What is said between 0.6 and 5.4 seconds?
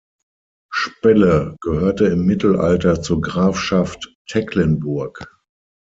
Spelle gehörte im Mittelalter zur Grafschaft Tecklenburg.